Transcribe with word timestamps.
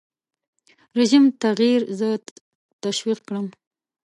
رژیم 0.97 1.23
تغییر 1.43 1.81
زه 1.99 2.09
تشویق 2.83 3.19
کړم. 3.27 3.47